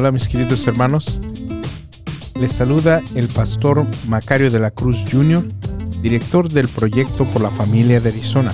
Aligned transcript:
Hola 0.00 0.12
mis 0.12 0.28
queridos 0.28 0.66
hermanos, 0.66 1.20
les 2.34 2.52
saluda 2.52 3.02
el 3.16 3.28
pastor 3.28 3.86
Macario 4.08 4.50
de 4.50 4.58
la 4.58 4.70
Cruz 4.70 5.04
Jr., 5.12 5.46
director 6.00 6.50
del 6.50 6.68
proyecto 6.68 7.30
por 7.30 7.42
la 7.42 7.50
familia 7.50 8.00
de 8.00 8.08
Arizona. 8.08 8.50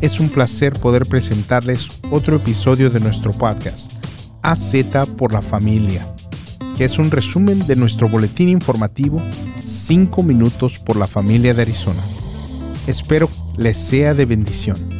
Es 0.00 0.20
un 0.20 0.28
placer 0.28 0.72
poder 0.74 1.06
presentarles 1.06 1.88
otro 2.12 2.36
episodio 2.36 2.88
de 2.88 3.00
nuestro 3.00 3.32
podcast, 3.32 3.94
AZ 4.42 4.76
por 5.16 5.32
la 5.32 5.42
familia, 5.42 6.06
que 6.76 6.84
es 6.84 7.00
un 7.00 7.10
resumen 7.10 7.66
de 7.66 7.74
nuestro 7.74 8.08
boletín 8.08 8.46
informativo 8.46 9.20
5 9.58 10.22
minutos 10.22 10.78
por 10.78 10.94
la 10.94 11.08
familia 11.08 11.52
de 11.52 11.62
Arizona. 11.62 12.04
Espero 12.86 13.28
les 13.56 13.76
sea 13.76 14.14
de 14.14 14.24
bendición. 14.24 14.93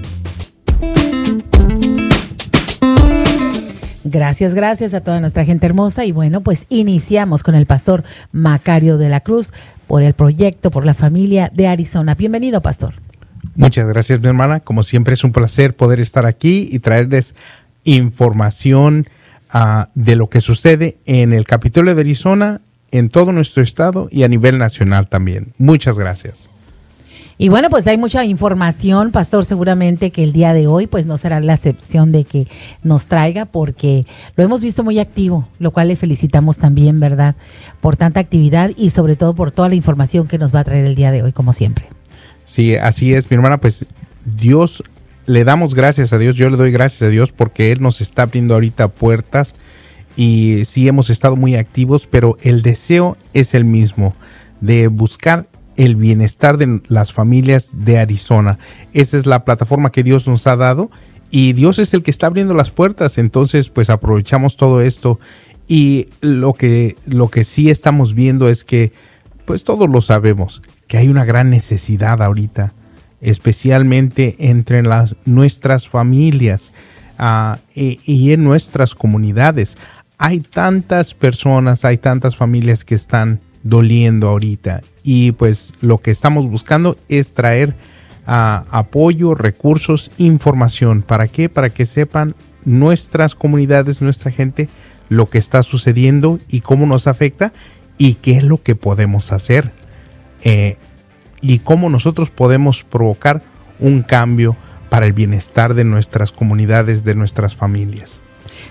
Gracias, 4.15 4.55
gracias 4.55 4.95
a 4.95 5.01
toda 5.01 5.19
nuestra 5.19 5.45
gente 5.45 5.67
hermosa 5.67 6.05
y 6.05 6.13
bueno, 6.13 6.41
pues 6.41 6.67
iniciamos 6.69 7.43
con 7.43 7.57
el 7.57 7.67
pastor 7.67 8.05
Macario 8.31 8.97
de 8.97 9.09
la 9.09 9.19
Cruz 9.19 9.53
por 9.89 10.05
el 10.05 10.15
proyecto, 10.15 10.71
por 10.71 10.87
la 10.87 10.95
familia 10.95 11.51
de 11.53 11.67
Arizona. 11.67 12.15
Bienvenido, 12.15 12.61
pastor. 12.61 12.95
Muchas 13.57 13.89
gracias, 13.89 14.21
mi 14.21 14.29
hermana. 14.29 14.61
Como 14.61 14.85
siempre 14.85 15.15
es 15.15 15.25
un 15.25 15.33
placer 15.33 15.75
poder 15.75 15.99
estar 15.99 16.27
aquí 16.27 16.69
y 16.71 16.79
traerles 16.79 17.35
información 17.83 19.09
uh, 19.53 19.87
de 19.97 20.15
lo 20.15 20.29
que 20.29 20.41
sucede 20.41 20.97
en 21.07 21.33
el 21.33 21.45
Capitolio 21.45 21.97
de 21.97 22.03
Arizona, 22.03 22.61
en 22.93 23.09
todo 23.09 23.33
nuestro 23.33 23.65
estado 23.65 24.07
y 24.13 24.23
a 24.23 24.29
nivel 24.29 24.59
nacional 24.59 25.09
también. 25.09 25.55
Muchas 25.59 25.99
gracias. 25.99 26.49
Y 27.37 27.49
bueno, 27.49 27.69
pues 27.69 27.87
hay 27.87 27.97
mucha 27.97 28.25
información, 28.25 29.11
pastor, 29.11 29.45
seguramente 29.45 30.11
que 30.11 30.23
el 30.23 30.33
día 30.33 30.53
de 30.53 30.69
hoy 30.69 30.87
pues 30.87 31.05
no 31.05 31.19
será 31.19 31.41
la 31.41 31.55
excepción 31.55 32.13
de 32.13 32.25
que 32.25 32.47
nos 32.83 33.07
traiga 33.07 33.45
porque 33.45 34.07
lo 34.37 34.45
hemos 34.45 34.61
visto 34.61 34.85
muy 34.85 35.01
activo, 35.01 35.49
lo 35.59 35.73
cual 35.73 35.89
le 35.89 35.97
felicitamos 35.97 36.59
también, 36.59 37.01
¿verdad? 37.01 37.35
Por 37.81 37.97
tanta 37.97 38.21
actividad 38.21 38.71
y 38.77 38.91
sobre 38.91 39.17
todo 39.17 39.35
por 39.35 39.51
toda 39.51 39.69
la 39.69 39.75
información 39.75 40.29
que 40.29 40.39
nos 40.39 40.55
va 40.55 40.61
a 40.61 40.65
traer 40.65 40.85
el 40.85 40.95
día 40.95 41.11
de 41.11 41.23
hoy, 41.23 41.33
como 41.33 41.53
siempre. 41.53 41.87
Sí, 42.45 42.77
así 42.77 43.15
es, 43.15 43.29
mi 43.31 43.35
hermana, 43.35 43.59
pues 43.59 43.87
Dios, 44.25 44.85
le 45.27 45.43
damos 45.43 45.75
gracias 45.75 46.13
a 46.13 46.19
Dios, 46.19 46.37
yo 46.37 46.49
le 46.51 46.57
doy 46.57 46.71
gracias 46.71 47.03
a 47.03 47.09
Dios 47.09 47.33
porque 47.33 47.73
Él 47.73 47.83
nos 47.83 48.01
está 48.01 48.23
abriendo 48.23 48.55
ahorita 48.55 48.89
puertas 48.89 49.55
y 50.17 50.63
sí 50.67 50.87
hemos 50.87 51.11
estado 51.11 51.35
muy 51.35 51.57
activos, 51.57 52.07
pero 52.09 52.39
el 52.43 52.63
deseo 52.63 53.17
es 53.33 53.55
el 53.55 53.65
mismo 53.65 54.15
de 54.61 54.87
buscar 54.87 55.47
el 55.77 55.97
bienestar 55.97 56.57
de 56.57 56.81
las 56.89 57.13
familias 57.13 57.71
de 57.73 57.99
Arizona. 57.99 58.59
Esa 58.93 59.17
es 59.17 59.27
la 59.27 59.45
plataforma 59.45 59.91
que 59.91 60.03
Dios 60.03 60.27
nos 60.27 60.47
ha 60.47 60.57
dado 60.57 60.91
y 61.31 61.53
Dios 61.53 61.79
es 61.79 61.95
el 61.95 62.03
que 62.03 62.11
está 62.11 62.27
abriendo 62.29 62.55
las 62.55 62.71
puertas. 62.71 63.19
Entonces, 63.19 63.69
pues 63.69 63.91
aprovechamos 63.91 64.57
todo 64.57 64.81
esto 64.81 65.19
y 65.67 66.09
lo 66.21 66.53
que, 66.53 66.97
lo 67.07 67.29
que 67.29 67.45
sí 67.45 67.71
estamos 67.71 68.15
viendo 68.15 68.49
es 68.49 68.65
que, 68.65 68.93
pues 69.45 69.65
todos 69.65 69.89
lo 69.89 70.01
sabemos, 70.01 70.63
que 70.87 70.97
hay 70.97 71.09
una 71.09 71.25
gran 71.25 71.51
necesidad 71.51 72.23
ahorita, 72.23 72.73
especialmente 73.21 74.37
entre 74.39 74.83
las, 74.83 75.17
nuestras 75.25 75.89
familias 75.89 76.73
y, 77.75 78.01
y 78.05 78.33
en 78.33 78.45
nuestras 78.45 78.95
comunidades. 78.95 79.77
Hay 80.19 80.41
tantas 80.41 81.15
personas, 81.15 81.85
hay 81.85 81.99
tantas 81.99 82.37
familias 82.37 82.85
que 82.85 82.95
están 82.95 83.41
doliendo 83.63 84.29
ahorita 84.29 84.83
y 85.05 85.33
pues 85.33 85.75
lo 85.83 85.99
que 85.99 86.11
estamos 86.11 86.49
buscando 86.49 86.97
es 87.09 87.33
traer 87.33 87.77
uh, 88.27 88.65
apoyo, 88.71 89.35
recursos, 89.35 90.11
información. 90.17 91.03
¿Para 91.03 91.29
qué? 91.29 91.49
Para 91.49 91.71
que 91.71 91.87
sepan 91.87 92.35
nuestras 92.65 93.35
comunidades, 93.35 94.01
nuestra 94.01 94.33
gente, 94.33 94.69
lo 95.11 95.29
que 95.29 95.39
está 95.39 95.63
sucediendo 95.63 96.39
y 96.49 96.63
cómo 96.63 96.87
nos 96.87 97.07
afecta 97.07 97.53
y 97.99 98.15
qué 98.15 98.39
es 98.39 98.43
lo 98.43 98.63
que 98.63 98.75
podemos 98.75 99.31
hacer 99.31 99.71
eh, 100.43 100.79
y 101.43 101.59
cómo 101.59 101.91
nosotros 101.91 102.31
podemos 102.31 102.83
provocar 102.83 103.43
un 103.79 104.03
cambio 104.03 104.57
para 104.89 105.05
el 105.05 105.13
bienestar 105.13 105.75
de 105.75 105.85
nuestras 105.85 106.33
comunidades, 106.33 107.05
de 107.05 107.15
nuestras 107.15 107.55
familias. 107.55 108.21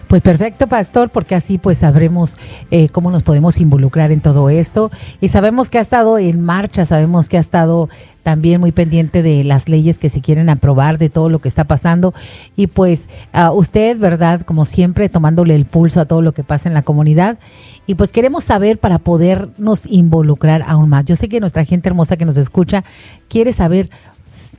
Pues 0.07 0.21
perfecto, 0.21 0.67
pastor, 0.67 1.09
porque 1.09 1.33
así 1.33 1.57
pues 1.57 1.79
sabremos 1.79 2.37
eh, 2.71 2.89
cómo 2.89 3.09
nos 3.09 3.23
podemos 3.23 3.59
involucrar 3.59 4.11
en 4.11 4.21
todo 4.21 4.49
esto. 4.49 4.91
Y 5.21 5.29
sabemos 5.29 5.69
que 5.69 5.79
ha 5.79 5.81
estado 5.81 6.17
en 6.17 6.41
marcha, 6.41 6.85
sabemos 6.85 7.29
que 7.29 7.37
ha 7.37 7.41
estado 7.41 7.89
también 8.21 8.61
muy 8.61 8.71
pendiente 8.71 9.21
de 9.21 9.43
las 9.43 9.67
leyes 9.67 9.99
que 9.99 10.09
se 10.09 10.21
quieren 10.21 10.49
aprobar, 10.49 10.97
de 10.97 11.09
todo 11.09 11.29
lo 11.29 11.39
que 11.39 11.47
está 11.47 11.65
pasando. 11.65 12.13
Y 12.55 12.67
pues 12.67 13.09
usted, 13.53 13.97
¿verdad? 13.97 14.41
Como 14.41 14.65
siempre, 14.65 15.09
tomándole 15.09 15.55
el 15.55 15.65
pulso 15.65 15.99
a 15.99 16.05
todo 16.05 16.21
lo 16.21 16.31
que 16.31 16.43
pasa 16.43 16.69
en 16.69 16.73
la 16.73 16.83
comunidad. 16.83 17.37
Y 17.85 17.95
pues 17.95 18.11
queremos 18.11 18.45
saber 18.45 18.79
para 18.79 18.99
podernos 18.99 19.85
involucrar 19.87 20.63
aún 20.67 20.89
más. 20.89 21.05
Yo 21.05 21.15
sé 21.15 21.27
que 21.27 21.39
nuestra 21.39 21.65
gente 21.65 21.89
hermosa 21.89 22.17
que 22.17 22.25
nos 22.25 22.37
escucha 22.37 22.83
quiere 23.27 23.51
saber 23.51 23.89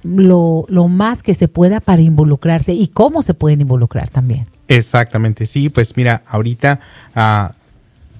lo, 0.02 0.66
lo 0.68 0.88
más 0.88 1.22
que 1.22 1.32
se 1.32 1.48
pueda 1.48 1.80
para 1.80 2.02
involucrarse 2.02 2.74
y 2.74 2.88
cómo 2.88 3.22
se 3.22 3.32
pueden 3.32 3.62
involucrar 3.62 4.10
también. 4.10 4.46
Exactamente, 4.68 5.46
sí, 5.46 5.68
pues 5.68 5.96
mira, 5.96 6.22
ahorita 6.26 6.80
uh, 7.16 7.52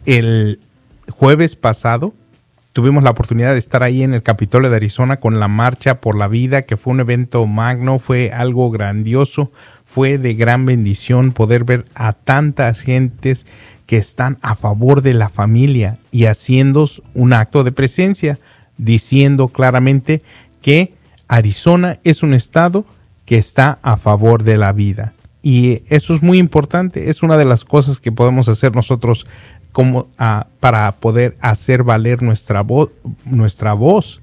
el 0.05 0.61
jueves 1.11 1.57
pasado 1.57 2.15
tuvimos 2.75 3.03
la 3.03 3.11
oportunidad 3.11 3.53
de 3.53 3.59
estar 3.59 3.83
ahí 3.83 4.03
en 4.03 4.15
el 4.15 4.23
Capitolio 4.23 4.69
de 4.69 4.77
Arizona 4.77 5.19
con 5.19 5.41
la 5.41 5.49
Marcha 5.49 6.01
por 6.01 6.17
la 6.17 6.29
Vida, 6.29 6.63
que 6.63 6.77
fue 6.77 6.93
un 6.93 7.01
evento 7.01 7.47
magno, 7.47 7.99
fue 7.99 8.33
algo 8.33 8.71
grandioso, 8.71 9.51
fue 9.87 10.19
de 10.19 10.35
gran 10.35 10.67
bendición 10.67 11.33
poder 11.33 11.65
ver 11.65 11.87
a 11.95 12.13
tantas 12.13 12.81
gentes 12.81 13.47
que 13.87 13.97
están 13.97 14.39
a 14.43 14.57
favor 14.57 15.03
de 15.03 15.15
la 15.15 15.29
familia 15.29 15.99
y 16.11 16.25
haciendo 16.25 16.89
un 17.15 17.33
acto 17.33 17.65
de 17.65 17.73
presencia, 17.73 18.39
diciendo 18.77 19.49
claramente 19.49 20.23
que 20.61 20.95
Arizona 21.29 21.99
es 22.03 22.23
un 22.23 22.35
estado 22.35 22.85
que 23.25 23.37
está 23.37 23.79
a 23.83 23.97
favor 23.97 24.43
de 24.43 24.59
la 24.59 24.73
vida. 24.73 25.13
Y 25.47 25.83
eso 25.89 26.15
es 26.15 26.23
muy 26.23 26.39
importante, 26.39 27.11
es 27.11 27.23
una 27.23 27.37
de 27.37 27.45
las 27.45 27.65
cosas 27.65 28.01
que 28.01 28.11
podemos 28.11 28.49
hacer 28.49 28.75
nosotros 28.75 29.27
como 29.73 30.09
uh, 30.19 30.45
para 30.59 30.93
poder 30.93 31.37
hacer 31.39 31.83
valer 31.83 32.23
nuestra 32.23 32.63
voz, 32.63 32.89
nuestra 33.27 33.75
voz 33.75 34.23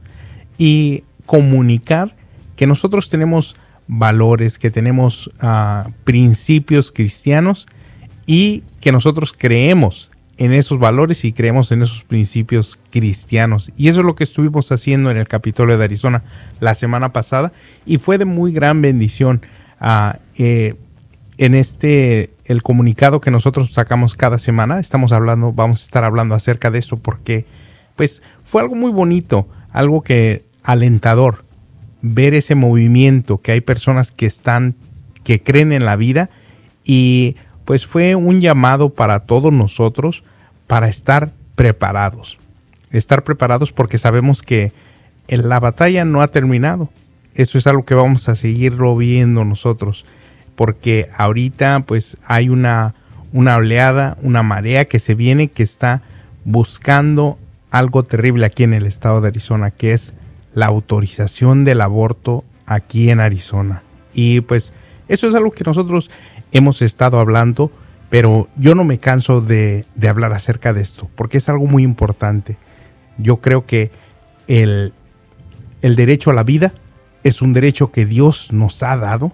y 0.57 1.03
comunicar 1.27 2.15
que 2.55 2.65
nosotros 2.65 3.07
tenemos 3.07 3.55
valores, 3.87 4.57
que 4.57 4.71
tenemos 4.71 5.29
uh, 5.43 5.91
principios 6.05 6.91
cristianos 6.91 7.67
y 8.25 8.63
que 8.79 8.91
nosotros 8.91 9.31
creemos 9.37 10.09
en 10.37 10.53
esos 10.53 10.79
valores 10.79 11.23
y 11.23 11.33
creemos 11.33 11.71
en 11.71 11.83
esos 11.83 12.03
principios 12.03 12.79
cristianos. 12.89 13.71
Y 13.77 13.89
eso 13.89 13.99
es 13.99 14.07
lo 14.07 14.15
que 14.15 14.23
estuvimos 14.23 14.71
haciendo 14.71 15.11
en 15.11 15.17
el 15.17 15.27
Capitolio 15.27 15.77
de 15.77 15.83
Arizona 15.83 16.23
la 16.59 16.73
semana 16.73 17.13
pasada 17.13 17.51
y 17.85 17.99
fue 17.99 18.17
de 18.17 18.25
muy 18.25 18.51
gran 18.53 18.81
bendición. 18.81 19.43
Uh, 19.79 20.17
eh, 20.39 20.73
en 21.41 21.55
este, 21.55 22.29
el 22.45 22.61
comunicado 22.61 23.19
que 23.19 23.31
nosotros 23.31 23.73
sacamos 23.73 24.13
cada 24.13 24.37
semana, 24.37 24.79
estamos 24.79 25.11
hablando, 25.11 25.51
vamos 25.51 25.81
a 25.81 25.85
estar 25.85 26.03
hablando 26.03 26.35
acerca 26.35 26.69
de 26.69 26.77
eso 26.77 26.97
porque, 26.97 27.47
pues, 27.95 28.21
fue 28.45 28.61
algo 28.61 28.75
muy 28.75 28.91
bonito, 28.91 29.47
algo 29.71 30.03
que 30.03 30.43
alentador, 30.63 31.43
ver 32.03 32.35
ese 32.35 32.53
movimiento, 32.53 33.39
que 33.39 33.53
hay 33.53 33.61
personas 33.61 34.11
que 34.11 34.27
están, 34.27 34.75
que 35.23 35.41
creen 35.41 35.71
en 35.71 35.83
la 35.83 35.95
vida 35.95 36.29
y 36.83 37.37
pues 37.65 37.87
fue 37.87 38.13
un 38.13 38.39
llamado 38.39 38.91
para 38.91 39.19
todos 39.19 39.51
nosotros 39.51 40.23
para 40.67 40.89
estar 40.89 41.31
preparados, 41.55 42.37
estar 42.91 43.23
preparados 43.23 43.71
porque 43.71 43.97
sabemos 43.97 44.43
que 44.43 44.73
la 45.27 45.59
batalla 45.59 46.05
no 46.05 46.21
ha 46.21 46.27
terminado. 46.27 46.89
Eso 47.33 47.57
es 47.57 47.65
algo 47.65 47.83
que 47.83 47.95
vamos 47.95 48.29
a 48.29 48.35
seguirlo 48.35 48.95
viendo 48.95 49.43
nosotros 49.43 50.05
porque 50.61 51.09
ahorita 51.17 51.85
pues 51.87 52.17
hay 52.27 52.47
una, 52.49 52.93
una 53.33 53.55
oleada, 53.55 54.15
una 54.21 54.43
marea 54.43 54.85
que 54.85 54.99
se 54.99 55.15
viene 55.15 55.47
que 55.47 55.63
está 55.63 56.03
buscando 56.45 57.39
algo 57.71 58.03
terrible 58.03 58.45
aquí 58.45 58.61
en 58.61 58.75
el 58.75 58.85
estado 58.85 59.21
de 59.21 59.29
Arizona, 59.29 59.71
que 59.71 59.93
es 59.93 60.13
la 60.53 60.67
autorización 60.67 61.63
del 61.63 61.81
aborto 61.81 62.43
aquí 62.67 63.09
en 63.09 63.21
Arizona. 63.21 63.81
Y 64.13 64.41
pues 64.41 64.71
eso 65.07 65.27
es 65.27 65.33
algo 65.33 65.49
que 65.49 65.63
nosotros 65.63 66.11
hemos 66.51 66.83
estado 66.83 67.19
hablando, 67.19 67.71
pero 68.11 68.47
yo 68.55 68.75
no 68.75 68.83
me 68.83 68.99
canso 68.99 69.41
de, 69.41 69.85
de 69.95 70.09
hablar 70.09 70.31
acerca 70.31 70.73
de 70.73 70.83
esto, 70.83 71.09
porque 71.15 71.39
es 71.39 71.49
algo 71.49 71.65
muy 71.65 71.81
importante. 71.81 72.57
Yo 73.17 73.37
creo 73.37 73.65
que 73.65 73.89
el, 74.47 74.93
el 75.81 75.95
derecho 75.95 76.29
a 76.29 76.35
la 76.35 76.43
vida 76.43 76.71
es 77.23 77.41
un 77.41 77.51
derecho 77.51 77.91
que 77.91 78.05
Dios 78.05 78.53
nos 78.53 78.83
ha 78.83 78.95
dado 78.95 79.31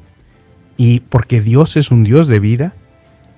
y 0.78 1.02
porque 1.02 1.42
Dios 1.42 1.76
es 1.76 1.92
un 1.92 2.04
Dios 2.04 2.28
de 2.28 2.40
vida 2.40 2.74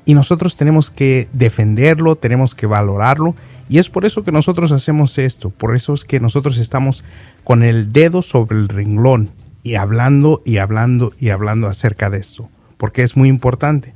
y 0.06 0.14
nosotros 0.14 0.58
tenemos 0.58 0.92
que 0.92 1.30
defenderlo, 1.34 2.16
tenemos 2.16 2.54
que 2.54 2.68
valorarlo 2.68 3.36
y 3.70 3.78
es 3.78 3.90
por 3.90 4.06
eso 4.06 4.24
que 4.24 4.32
nosotros 4.32 4.72
hacemos 4.72 5.18
esto, 5.18 5.50
por 5.50 5.76
eso 5.76 5.94
es 5.94 6.04
que 6.04 6.20
nosotros 6.20 6.58
estamos 6.58 7.04
con 7.44 7.64
el 7.64 7.94
dedo 7.94 8.22
sobre 8.22 8.58
el 8.58 8.68
renglón 8.68 9.30
y 9.64 9.76
hablando 9.76 10.42
y 10.46 10.58
hablando 10.58 11.14
y 11.20 11.30
hablando 11.30 11.68
acerca 11.68 12.10
de 12.10 12.18
esto, 12.18 12.50
porque 12.78 13.04
es 13.04 13.16
muy 13.16 13.30
importante. 13.30 13.94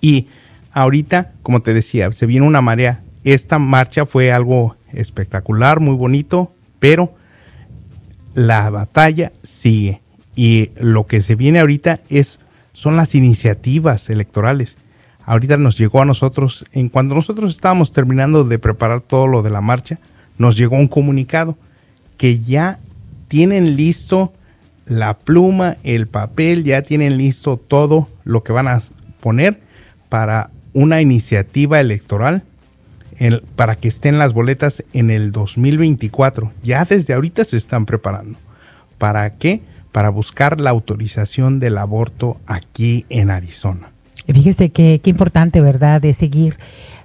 Y 0.00 0.28
ahorita, 0.72 1.32
como 1.42 1.60
te 1.60 1.74
decía, 1.74 2.10
se 2.12 2.26
viene 2.26 2.46
una 2.46 2.60
marea. 2.60 3.02
Esta 3.24 3.58
marcha 3.58 4.06
fue 4.06 4.32
algo 4.32 4.76
espectacular, 4.92 5.80
muy 5.80 5.94
bonito, 5.94 6.52
pero 6.78 7.14
la 8.34 8.68
batalla 8.70 9.32
sigue. 9.42 10.00
Y 10.34 10.70
lo 10.76 11.06
que 11.06 11.22
se 11.22 11.34
viene 11.34 11.60
ahorita 11.60 12.00
es, 12.08 12.40
son 12.72 12.96
las 12.96 13.14
iniciativas 13.14 14.10
electorales. 14.10 14.76
Ahorita 15.26 15.56
nos 15.56 15.78
llegó 15.78 16.02
a 16.02 16.04
nosotros, 16.04 16.66
en 16.72 16.88
cuando 16.88 17.14
nosotros 17.14 17.52
estábamos 17.52 17.92
terminando 17.92 18.44
de 18.44 18.58
preparar 18.58 19.00
todo 19.00 19.26
lo 19.26 19.42
de 19.42 19.50
la 19.50 19.60
marcha, 19.60 19.98
nos 20.38 20.56
llegó 20.56 20.76
un 20.76 20.88
comunicado 20.88 21.56
que 22.18 22.38
ya 22.38 22.78
tienen 23.28 23.76
listo 23.76 24.32
la 24.86 25.14
pluma, 25.14 25.76
el 25.82 26.06
papel, 26.08 26.64
ya 26.64 26.82
tienen 26.82 27.16
listo 27.16 27.56
todo 27.56 28.08
lo 28.24 28.42
que 28.42 28.52
van 28.52 28.68
a 28.68 28.82
poner 29.20 29.60
para 30.08 30.50
una 30.74 31.00
iniciativa 31.00 31.80
electoral 31.80 32.42
para 33.56 33.76
que 33.76 33.88
estén 33.88 34.18
las 34.18 34.32
boletas 34.32 34.82
en 34.92 35.10
el 35.10 35.32
2024. 35.32 36.52
Ya 36.62 36.84
desde 36.84 37.14
ahorita 37.14 37.44
se 37.44 37.56
están 37.56 37.86
preparando. 37.86 38.38
¿Para 38.98 39.30
qué? 39.34 39.62
Para 39.94 40.08
buscar 40.08 40.60
la 40.60 40.70
autorización 40.70 41.60
del 41.60 41.78
aborto 41.78 42.38
aquí 42.48 43.06
en 43.10 43.30
Arizona. 43.30 43.92
Fíjese 44.26 44.70
qué, 44.70 45.00
qué 45.00 45.10
importante, 45.10 45.60
¿verdad? 45.60 46.00
De 46.00 46.12
seguir 46.12 46.58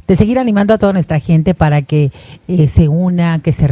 de 0.07 0.15
seguir 0.15 0.39
animando 0.39 0.74
a 0.74 0.80
toda 0.80 0.91
nuestra 0.91 1.19
gente 1.19 1.53
para 1.53 1.83
que 1.83 2.12
eh, 2.47 2.68
se 2.68 2.88
una, 2.88 3.38
que 3.38 3.51
se 3.51 3.68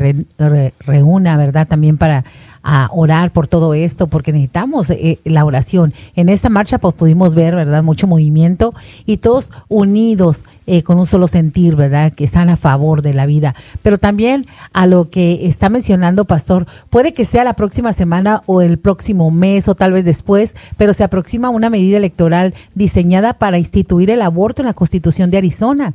reúna, 0.85 1.35
¿verdad? 1.35 1.67
También 1.67 1.97
para 1.97 2.25
a 2.69 2.89
orar 2.91 3.31
por 3.31 3.47
todo 3.47 3.73
esto, 3.73 4.07
porque 4.07 4.33
necesitamos 4.33 4.89
eh, 4.89 5.19
la 5.23 5.45
oración. 5.45 5.93
En 6.17 6.27
esta 6.27 6.49
marcha 6.49 6.79
pues 6.79 6.93
pudimos 6.95 7.33
ver, 7.33 7.55
¿verdad? 7.55 7.81
Mucho 7.81 8.07
movimiento 8.07 8.75
y 9.05 9.17
todos 9.17 9.51
unidos 9.69 10.43
eh, 10.65 10.83
con 10.83 10.99
un 10.99 11.05
solo 11.05 11.29
sentir, 11.29 11.77
¿verdad? 11.77 12.11
Que 12.11 12.25
están 12.25 12.49
a 12.49 12.57
favor 12.57 13.01
de 13.03 13.13
la 13.13 13.25
vida. 13.25 13.55
Pero 13.83 13.97
también 13.97 14.45
a 14.73 14.85
lo 14.85 15.09
que 15.09 15.47
está 15.47 15.69
mencionando 15.69 16.25
Pastor, 16.25 16.67
puede 16.89 17.13
que 17.13 17.23
sea 17.23 17.45
la 17.45 17.53
próxima 17.53 17.93
semana 17.93 18.43
o 18.47 18.61
el 18.61 18.77
próximo 18.77 19.31
mes 19.31 19.69
o 19.69 19.75
tal 19.75 19.93
vez 19.93 20.03
después, 20.03 20.53
pero 20.75 20.91
se 20.91 21.05
aproxima 21.05 21.49
una 21.49 21.69
medida 21.69 21.95
electoral 21.95 22.53
diseñada 22.75 23.33
para 23.35 23.59
instituir 23.59 24.09
el 24.09 24.21
aborto 24.21 24.61
en 24.61 24.65
la 24.65 24.73
Constitución 24.73 25.31
de 25.31 25.37
Arizona. 25.37 25.93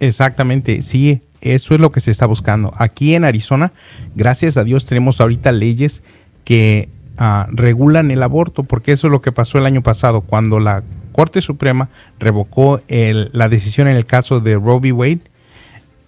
Exactamente, 0.00 0.82
sí, 0.82 1.20
eso 1.42 1.74
es 1.74 1.80
lo 1.80 1.92
que 1.92 2.00
se 2.00 2.10
está 2.10 2.26
buscando. 2.26 2.72
Aquí 2.78 3.14
en 3.14 3.24
Arizona, 3.24 3.72
gracias 4.14 4.56
a 4.56 4.64
Dios, 4.64 4.86
tenemos 4.86 5.20
ahorita 5.20 5.52
leyes 5.52 6.02
que 6.44 6.88
ah, 7.18 7.46
regulan 7.50 8.10
el 8.10 8.22
aborto, 8.22 8.62
porque 8.62 8.92
eso 8.92 9.08
es 9.08 9.10
lo 9.10 9.20
que 9.20 9.32
pasó 9.32 9.58
el 9.58 9.66
año 9.66 9.82
pasado, 9.82 10.22
cuando 10.22 10.58
la 10.58 10.82
Corte 11.12 11.42
Suprema 11.42 11.90
revocó 12.18 12.80
la 12.88 13.48
decisión 13.48 13.86
en 13.86 13.96
el 13.96 14.06
caso 14.06 14.40
de 14.40 14.54
Roe 14.54 14.78
v. 14.78 14.92
Wade. 14.92 15.20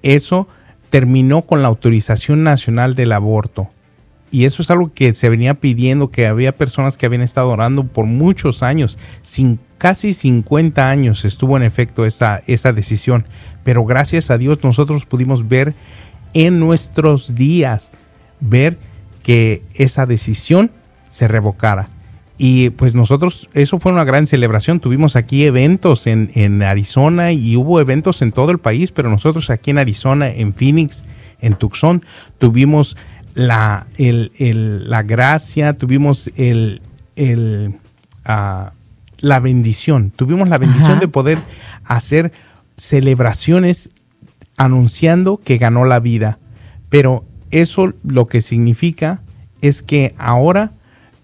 Eso 0.03 0.49
terminó 0.91 1.43
con 1.43 1.63
la 1.63 1.69
autorización 1.69 2.43
nacional 2.43 2.95
del 2.95 3.13
aborto. 3.13 3.69
Y 4.31 4.47
eso 4.47 4.63
es 4.63 4.71
algo 4.71 4.93
que 4.93 5.15
se 5.15 5.29
venía 5.29 5.55
pidiendo, 5.55 6.11
que 6.11 6.27
había 6.27 6.57
personas 6.57 6.97
que 6.97 7.07
habían 7.07 7.23
estado 7.23 7.51
orando 7.51 7.85
por 7.85 8.07
muchos 8.07 8.63
años, 8.63 8.99
sin, 9.23 9.61
casi 9.79 10.13
50 10.13 10.89
años 10.89 11.25
estuvo 11.25 11.57
en 11.57 11.63
efecto 11.63 12.05
esa, 12.05 12.43
esa 12.47 12.73
decisión 12.73 13.27
pero 13.65 13.85
gracias 13.85 14.31
a 14.31 14.39
Dios 14.39 14.63
nosotros 14.63 15.07
pudimos 15.07 15.49
ver 15.49 15.75
en 16.35 16.61
nuestros 16.61 17.35
días, 17.35 17.91
ver 18.41 18.79
que 19.23 19.63
esa 19.75 20.07
decisión 20.07 20.71
se 21.09 21.27
revocara. 21.29 21.89
Y 22.37 22.71
pues 22.71 22.95
nosotros, 22.95 23.49
eso 23.55 23.79
fue 23.79 23.93
una 23.93 24.05
gran 24.05 24.27
celebración. 24.27 24.81
Tuvimos 24.81 25.15
aquí 25.15 25.45
eventos 25.45 26.09
en, 26.09 26.31
en, 26.35 26.63
Arizona 26.63 27.33
y 27.33 27.57
hubo 27.57 27.81
eventos 27.81 28.23
en 28.23 28.33
todo 28.33 28.51
el 28.51 28.59
país, 28.59 28.91
pero 28.91 29.09
nosotros 29.09 29.51
aquí 29.51 29.71
en 29.71 29.79
Arizona, 29.79 30.29
en 30.29 30.53
Phoenix, 30.53 31.05
en 31.41 31.55
Tucson, 31.55 32.05
tuvimos 32.39 32.97
la, 33.35 33.87
la 33.99 35.03
gracia, 35.05 35.75
tuvimos 35.75 36.31
el, 36.37 36.83
el, 37.15 37.77
ah, 38.25 38.73
la 39.19 39.41
bendición, 39.41 40.11
tuvimos 40.11 40.49
la 40.49 40.59
bendición 40.59 40.99
de 40.99 41.09
poder 41.09 41.39
hacer 41.85 42.33
celebraciones 42.77 43.91
anunciando 44.57 45.41
que 45.43 45.59
ganó 45.59 45.85
la 45.85 46.01
vida. 46.01 46.39
Pero 46.89 47.25
eso 47.51 47.93
lo 48.05 48.27
que 48.27 48.43
significa 48.43 49.21
es 49.63 49.83
que 49.83 50.15
ahora 50.19 50.73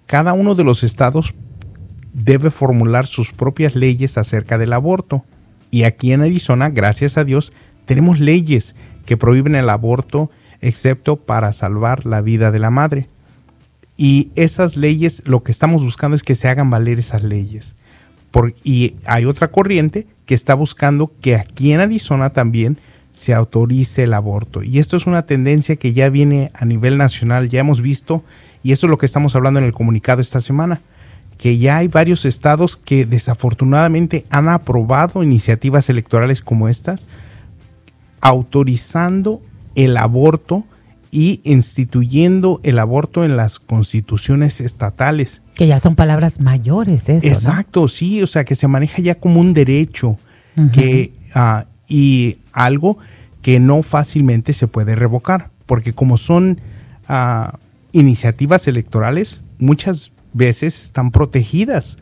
cada 0.07 0.33
uno 0.33 0.55
de 0.55 0.65
los 0.65 0.83
estados 0.83 1.35
debe 2.13 2.51
formular 2.51 3.07
sus 3.07 3.33
propias 3.33 3.75
leyes 3.75 4.19
acerca 4.19 4.59
del 4.59 4.73
aborto. 4.73 5.25
Y 5.71 5.85
aquí 5.85 6.13
en 6.13 6.23
Arizona, 6.23 6.69
gracias 6.71 7.17
a 7.17 7.25
Dios, 7.25 7.53
tenemos 7.87 8.19
leyes 8.19 8.75
que 9.07 9.17
prohíben 9.17 9.55
el 9.55 9.71
aborto 9.71 10.31
excepto 10.61 11.17
para 11.17 11.53
salvar 11.53 12.07
la 12.07 12.21
vida 12.21 12.51
de 12.51 12.59
la 12.59 12.71
madre. 12.71 13.07
Y 13.97 14.31
esas 14.35 14.77
leyes, 14.77 15.23
lo 15.27 15.43
que 15.43 15.53
estamos 15.53 15.83
buscando 15.83 16.17
es 16.17 16.23
que 16.23 16.35
se 16.35 16.49
hagan 16.49 16.71
valer 16.71 16.99
esas 16.99 17.23
leyes. 17.23 17.75
Por, 18.31 18.55
y 18.65 18.95
hay 19.05 19.25
otra 19.25 19.49
corriente 19.49 20.07
que 20.31 20.35
está 20.37 20.55
buscando 20.55 21.11
que 21.21 21.35
aquí 21.35 21.73
en 21.73 21.81
Arizona 21.81 22.31
también 22.31 22.79
se 23.13 23.35
autorice 23.35 24.05
el 24.05 24.15
aborto. 24.15 24.63
Y 24.63 24.79
esto 24.79 24.97
es 24.97 25.09
una 25.09 25.23
tendencia 25.23 25.75
que 25.75 25.93
ya 25.93 26.09
viene 26.09 26.53
a 26.55 26.65
nivel 26.67 26.99
nacional, 26.99 27.49
ya 27.49 27.59
hemos 27.59 27.81
visto, 27.81 28.23
y 28.63 28.71
esto 28.71 28.87
es 28.87 28.93
lo 28.93 28.97
que 28.97 29.07
estamos 29.07 29.35
hablando 29.35 29.59
en 29.59 29.67
el 29.67 29.73
comunicado 29.73 30.21
esta 30.21 30.41
semana, 30.41 30.83
que 31.37 31.59
ya 31.59 31.79
hay 31.79 31.89
varios 31.89 32.25
estados 32.25 32.77
que 32.77 33.07
desafortunadamente 33.07 34.25
han 34.31 34.49
aprobado 34.49 35.25
iniciativas 35.25 35.91
electorales 35.91 36.43
como 36.43 36.69
estas, 36.69 37.09
autorizando 38.21 39.43
el 39.75 39.97
aborto 39.97 40.63
y 41.11 41.41
instituyendo 41.43 42.61
el 42.63 42.79
aborto 42.79 43.25
en 43.25 43.37
las 43.37 43.59
constituciones 43.59 44.61
estatales. 44.61 45.43
Que 45.61 45.67
ya 45.67 45.79
son 45.79 45.95
palabras 45.95 46.41
mayores, 46.41 47.07
eso. 47.11 47.27
Exacto, 47.27 47.87
sí, 47.87 48.23
o 48.23 48.27
sea, 48.27 48.47
que 48.47 48.57
se 48.57 48.67
maneja 48.67 49.03
ya 49.03 49.17
como 49.17 49.41
un 49.41 49.53
derecho 49.53 50.19
que, 50.73 51.13
ah, 51.35 51.67
y 51.87 52.39
algo 52.55 52.97
que 53.43 53.61
no 53.61 53.83
fácilmente 53.83 54.55
se 54.55 54.69
puede 54.69 54.95
revocar, 54.95 55.51
porque 55.67 55.93
como 55.93 56.17
son 56.17 56.63
ah, 57.09 57.59
iniciativas 57.93 58.69
electorales, 58.69 59.43
muchas 59.59 60.13
veces 60.33 60.83
están 60.83 61.11
protegidas, 61.11 61.99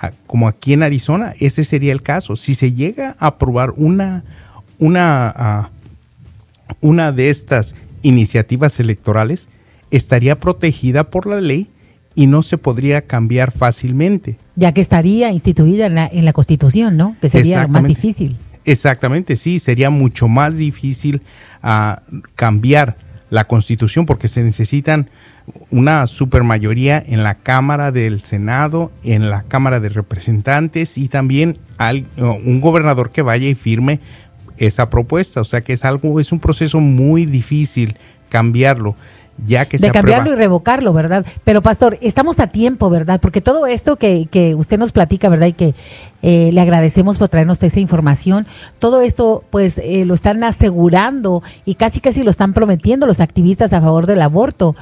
ah, 0.00 0.12
como 0.26 0.48
aquí 0.48 0.72
en 0.72 0.82
Arizona, 0.82 1.34
ese 1.38 1.64
sería 1.64 1.92
el 1.92 2.00
caso. 2.00 2.34
Si 2.34 2.54
se 2.54 2.72
llega 2.72 3.14
a 3.18 3.26
aprobar 3.26 3.72
una, 3.76 4.24
una, 4.78 5.68
una 6.80 7.12
de 7.12 7.28
estas 7.28 7.74
iniciativas 8.00 8.80
electorales, 8.80 9.50
estaría 9.90 10.40
protegida 10.40 11.10
por 11.10 11.26
la 11.26 11.42
ley 11.42 11.68
y 12.16 12.26
no 12.26 12.42
se 12.42 12.58
podría 12.58 13.02
cambiar 13.02 13.52
fácilmente. 13.52 14.38
Ya 14.56 14.72
que 14.72 14.80
estaría 14.80 15.30
instituida 15.30 15.86
en 15.86 15.94
la, 15.94 16.06
en 16.06 16.24
la 16.24 16.32
Constitución, 16.32 16.96
¿no? 16.96 17.14
Que 17.20 17.28
sería 17.28 17.68
más 17.68 17.84
difícil. 17.84 18.36
Exactamente, 18.64 19.36
sí, 19.36 19.60
sería 19.60 19.90
mucho 19.90 20.26
más 20.26 20.56
difícil 20.56 21.20
uh, 21.62 22.00
cambiar 22.34 22.96
la 23.30 23.44
Constitución 23.44 24.06
porque 24.06 24.26
se 24.26 24.42
necesitan 24.42 25.08
una 25.70 26.06
supermayoría 26.06 27.00
en 27.06 27.22
la 27.22 27.36
Cámara 27.36 27.92
del 27.92 28.24
Senado, 28.24 28.90
en 29.04 29.30
la 29.30 29.42
Cámara 29.42 29.78
de 29.78 29.90
Representantes 29.90 30.98
y 30.98 31.08
también 31.08 31.58
al, 31.78 32.06
un 32.16 32.60
gobernador 32.60 33.10
que 33.10 33.22
vaya 33.22 33.46
y 33.46 33.54
firme 33.54 34.00
esa 34.56 34.90
propuesta. 34.90 35.40
O 35.40 35.44
sea 35.44 35.60
que 35.60 35.74
es 35.74 35.84
algo, 35.84 36.18
es 36.18 36.32
un 36.32 36.40
proceso 36.40 36.80
muy 36.80 37.26
difícil 37.26 37.96
cambiarlo 38.30 38.96
ya 39.44 39.66
que 39.66 39.78
de 39.78 39.90
cambiarlo 39.90 40.32
y 40.32 40.36
revocarlo, 40.36 40.92
¿verdad? 40.92 41.24
Pero 41.44 41.62
pastor, 41.62 41.98
estamos 42.00 42.40
a 42.40 42.46
tiempo, 42.46 42.88
¿verdad? 42.90 43.20
Porque 43.20 43.40
todo 43.40 43.66
esto 43.66 43.96
que, 43.96 44.26
que 44.30 44.54
usted 44.54 44.78
nos 44.78 44.92
platica, 44.92 45.28
¿verdad? 45.28 45.48
Y 45.48 45.52
que 45.52 45.74
eh, 46.22 46.50
le 46.52 46.60
agradecemos 46.60 47.18
por 47.18 47.28
traernos 47.28 47.62
esa 47.62 47.80
información, 47.80 48.46
todo 48.78 49.00
esto 49.02 49.44
pues 49.50 49.78
eh, 49.78 50.04
lo 50.06 50.14
están 50.14 50.42
asegurando 50.44 51.42
y 51.64 51.74
casi 51.74 52.00
casi 52.00 52.22
lo 52.22 52.30
están 52.30 52.52
prometiendo 52.52 53.06
los 53.06 53.20
activistas 53.20 53.72
a 53.72 53.80
favor 53.80 54.06
del 54.06 54.22
aborto 54.22 54.74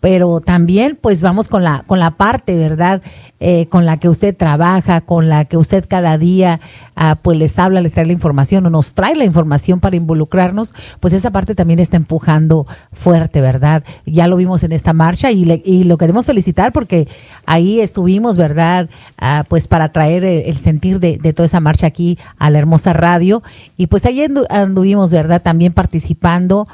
pero 0.00 0.40
también 0.40 0.98
pues 1.00 1.22
vamos 1.22 1.48
con 1.48 1.64
la 1.64 1.84
con 1.86 1.98
la 1.98 2.12
parte 2.12 2.56
verdad 2.56 3.02
eh, 3.38 3.66
con 3.66 3.84
la 3.84 3.98
que 3.98 4.08
usted 4.08 4.36
trabaja 4.36 5.00
con 5.00 5.28
la 5.28 5.44
que 5.44 5.56
usted 5.56 5.84
cada 5.88 6.18
día 6.18 6.60
ah, 6.94 7.18
pues 7.20 7.38
les 7.38 7.58
habla 7.58 7.80
les 7.80 7.94
trae 7.94 8.06
la 8.06 8.12
información 8.12 8.66
o 8.66 8.70
nos 8.70 8.94
trae 8.94 9.14
la 9.14 9.24
información 9.24 9.80
para 9.80 9.96
involucrarnos 9.96 10.74
pues 11.00 11.12
esa 11.12 11.30
parte 11.30 11.54
también 11.54 11.78
está 11.78 11.96
empujando 11.96 12.66
fuerte 12.92 13.40
verdad 13.40 13.84
ya 14.04 14.26
lo 14.26 14.36
vimos 14.36 14.62
en 14.62 14.72
esta 14.72 14.92
marcha 14.92 15.30
y, 15.32 15.62
y 15.64 15.84
lo 15.84 15.98
queremos 15.98 16.26
felicitar 16.26 16.72
porque 16.72 17.08
ahí 17.46 17.80
estuvimos 17.80 18.36
verdad 18.36 18.88
ah, 19.18 19.44
pues 19.48 19.66
para 19.68 19.92
traer 19.92 20.24
el, 20.24 20.56
sentir 20.56 21.00
de, 21.00 21.18
de, 21.18 21.32
toda 21.32 21.46
esa 21.46 21.60
marcha 21.60 21.86
aquí 21.86 22.18
a 22.38 22.50
la 22.50 22.58
hermosa 22.58 22.92
radio. 22.92 23.42
Y 23.76 23.86
pues 23.86 24.04
ahí 24.06 24.24
anduvimos 24.50 25.10
verdad 25.10 25.42
también 25.42 25.72
participando 25.72 26.66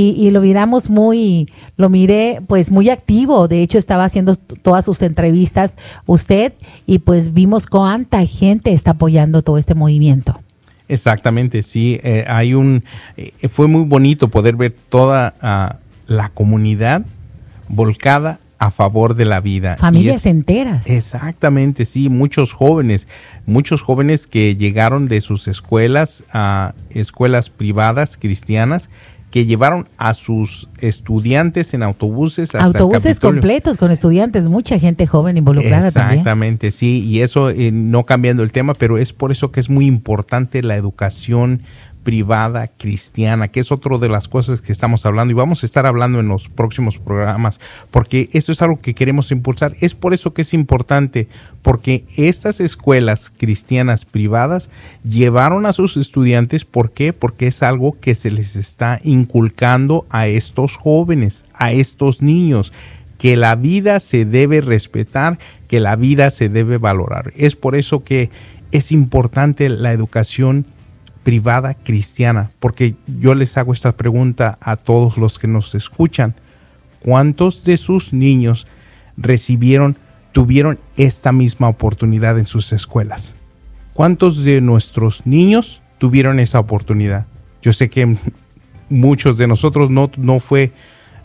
y, 0.00 0.30
lo 0.30 0.40
miramos 0.40 0.90
muy, 0.90 1.50
lo 1.76 1.88
miré 1.88 2.40
pues 2.46 2.70
muy 2.70 2.88
activo, 2.88 3.48
de 3.48 3.62
hecho 3.62 3.78
estaba 3.78 4.04
haciendo 4.04 4.36
todas 4.36 4.84
sus 4.84 5.02
entrevistas 5.02 5.74
usted 6.06 6.52
y 6.86 7.00
pues 7.00 7.34
vimos 7.34 7.66
cuánta 7.66 8.24
gente 8.24 8.72
está 8.72 8.92
apoyando 8.92 9.42
todo 9.42 9.58
este 9.58 9.74
movimiento. 9.74 10.38
Exactamente, 10.86 11.64
sí. 11.64 11.98
Eh, 12.02 12.24
hay 12.28 12.54
un, 12.54 12.84
eh, 13.16 13.32
fue 13.48 13.66
muy 13.66 13.82
bonito 13.82 14.28
poder 14.28 14.54
ver 14.54 14.74
toda 14.88 15.34
ah, 15.42 15.76
la 16.06 16.28
comunidad 16.28 17.04
volcada 17.68 18.38
a 18.60 18.70
favor 18.70 19.14
de 19.14 19.24
la 19.24 19.40
vida. 19.40 19.76
Familias 19.78 20.26
enteras. 20.26 20.88
Exactamente, 20.88 21.84
sí, 21.84 22.08
muchos 22.08 22.52
jóvenes, 22.52 23.08
muchos 23.46 23.82
jóvenes 23.82 24.26
que 24.26 24.56
llegaron 24.56 25.08
de 25.08 25.20
sus 25.20 25.48
escuelas 25.48 26.24
a 26.32 26.74
escuelas 26.90 27.50
privadas 27.50 28.16
cristianas 28.16 28.90
que 29.38 29.46
llevaron 29.46 29.86
a 29.98 30.14
sus 30.14 30.68
estudiantes 30.80 31.72
en 31.72 31.84
autobuses. 31.84 32.56
autobuses 32.56 33.20
completos 33.20 33.78
con 33.78 33.92
estudiantes, 33.92 34.48
mucha 34.48 34.80
gente 34.80 35.06
joven 35.06 35.36
involucrada 35.36 35.86
Exactamente, 35.86 36.72
sí, 36.72 37.04
y 37.04 37.20
eso 37.20 37.50
eh, 37.50 37.70
no 37.70 38.04
cambiando 38.04 38.42
el 38.42 38.50
tema, 38.50 38.74
pero 38.74 38.98
es 38.98 39.12
por 39.12 39.30
eso 39.30 39.52
que 39.52 39.60
es 39.60 39.70
muy 39.70 39.86
importante 39.86 40.60
la 40.64 40.74
educación 40.74 41.62
privada 42.08 42.68
cristiana, 42.68 43.48
que 43.48 43.60
es 43.60 43.70
otra 43.70 43.98
de 43.98 44.08
las 44.08 44.28
cosas 44.28 44.62
que 44.62 44.72
estamos 44.72 45.04
hablando 45.04 45.30
y 45.30 45.34
vamos 45.34 45.62
a 45.62 45.66
estar 45.66 45.84
hablando 45.84 46.20
en 46.20 46.28
los 46.28 46.48
próximos 46.48 46.96
programas, 46.96 47.60
porque 47.90 48.30
esto 48.32 48.50
es 48.50 48.62
algo 48.62 48.78
que 48.78 48.94
queremos 48.94 49.30
impulsar. 49.30 49.74
Es 49.82 49.94
por 49.94 50.14
eso 50.14 50.32
que 50.32 50.40
es 50.40 50.54
importante, 50.54 51.28
porque 51.60 52.06
estas 52.16 52.60
escuelas 52.60 53.30
cristianas 53.36 54.06
privadas 54.06 54.70
llevaron 55.04 55.66
a 55.66 55.74
sus 55.74 55.98
estudiantes, 55.98 56.64
¿por 56.64 56.92
qué? 56.92 57.12
Porque 57.12 57.48
es 57.48 57.62
algo 57.62 57.94
que 58.00 58.14
se 58.14 58.30
les 58.30 58.56
está 58.56 59.00
inculcando 59.04 60.06
a 60.08 60.28
estos 60.28 60.76
jóvenes, 60.76 61.44
a 61.52 61.72
estos 61.72 62.22
niños 62.22 62.72
que 63.18 63.36
la 63.36 63.54
vida 63.54 64.00
se 64.00 64.24
debe 64.24 64.62
respetar, 64.62 65.38
que 65.66 65.78
la 65.78 65.94
vida 65.94 66.30
se 66.30 66.48
debe 66.48 66.78
valorar. 66.78 67.34
Es 67.36 67.54
por 67.54 67.76
eso 67.76 68.02
que 68.02 68.30
es 68.72 68.92
importante 68.92 69.68
la 69.68 69.92
educación 69.92 70.64
privada 71.28 71.74
cristiana? 71.74 72.50
Porque 72.58 72.94
yo 73.20 73.34
les 73.34 73.58
hago 73.58 73.74
esta 73.74 73.92
pregunta 73.92 74.56
a 74.62 74.76
todos 74.76 75.18
los 75.18 75.38
que 75.38 75.46
nos 75.46 75.74
escuchan. 75.74 76.34
¿Cuántos 77.00 77.64
de 77.64 77.76
sus 77.76 78.14
niños 78.14 78.66
recibieron, 79.18 79.98
tuvieron 80.32 80.78
esta 80.96 81.30
misma 81.32 81.68
oportunidad 81.68 82.38
en 82.38 82.46
sus 82.46 82.72
escuelas? 82.72 83.34
¿Cuántos 83.92 84.42
de 84.42 84.62
nuestros 84.62 85.26
niños 85.26 85.82
tuvieron 85.98 86.40
esa 86.40 86.60
oportunidad? 86.60 87.26
Yo 87.60 87.74
sé 87.74 87.90
que 87.90 88.16
muchos 88.88 89.36
de 89.36 89.48
nosotros 89.48 89.90
no, 89.90 90.10
no 90.16 90.40
fue, 90.40 90.72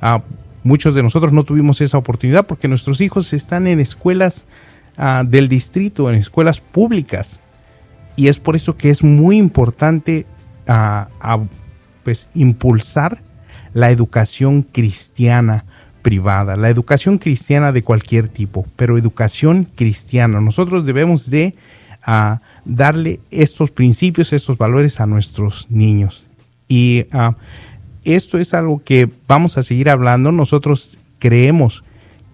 uh, 0.02 0.20
muchos 0.66 0.96
de 0.96 1.04
nosotros 1.04 1.32
no 1.32 1.46
tuvimos 1.46 1.80
esa 1.80 1.98
oportunidad 1.98 2.46
porque 2.46 2.68
nuestros 2.68 3.00
hijos 3.00 3.32
están 3.32 3.68
en 3.68 3.80
escuelas 3.80 4.44
uh, 4.98 5.26
del 5.26 5.48
distrito, 5.48 6.10
en 6.10 6.18
escuelas 6.18 6.60
públicas 6.60 7.40
y 8.16 8.28
es 8.28 8.38
por 8.38 8.56
eso 8.56 8.78
que 8.78 8.90
es 8.90 9.04
muy 9.04 9.38
importante 9.38 10.26
a, 10.68 11.08
pues, 12.04 12.30
impulsar 12.34 13.20
la 13.74 13.92
educación 13.92 14.62
cristiana 14.62 15.66
privada, 16.02 16.58
la 16.58 16.70
educación 16.70 17.18
cristiana 17.18 17.72
de 17.72 17.84
cualquier 17.84 18.28
tipo, 18.28 18.66
pero 18.76 18.98
educación 18.98 19.68
cristiana. 19.76 20.42
Nosotros 20.42 20.86
debemos 20.86 21.30
de 21.30 21.56
darle 22.66 23.20
estos 23.32 23.72
principios, 23.72 24.34
estos 24.34 24.58
valores 24.58 25.00
a 25.00 25.06
nuestros 25.06 25.68
niños. 25.70 26.24
Y 26.68 27.06
esto 28.04 28.38
es 28.38 28.54
algo 28.54 28.82
que 28.84 29.10
vamos 29.28 29.58
a 29.58 29.64
seguir 29.64 29.90
hablando. 29.90 30.32
Nosotros 30.32 30.98
creemos 31.20 31.84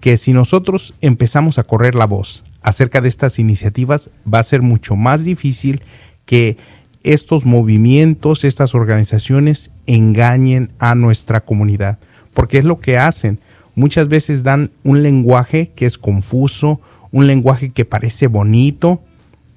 que 0.01 0.17
si 0.17 0.33
nosotros 0.33 0.93
empezamos 1.01 1.59
a 1.59 1.63
correr 1.63 1.93
la 1.93 2.05
voz, 2.05 2.43
acerca 2.61 3.01
de 3.01 3.09
estas 3.09 3.39
iniciativas, 3.39 4.09
va 4.31 4.39
a 4.39 4.43
ser 4.43 4.61
mucho 4.61 4.95
más 4.95 5.23
difícil 5.23 5.81
que 6.25 6.57
estos 7.03 7.45
movimientos, 7.45 8.43
estas 8.43 8.75
organizaciones 8.75 9.71
engañen 9.85 10.71
a 10.79 10.95
nuestra 10.95 11.41
comunidad, 11.41 11.97
porque 12.33 12.57
es 12.57 12.65
lo 12.65 12.79
que 12.79 12.97
hacen. 12.97 13.39
Muchas 13.75 14.09
veces 14.09 14.43
dan 14.43 14.71
un 14.83 15.01
lenguaje 15.01 15.71
que 15.75 15.85
es 15.85 15.97
confuso, 15.97 16.81
un 17.11 17.27
lenguaje 17.27 17.69
que 17.69 17.85
parece 17.85 18.27
bonito, 18.27 19.01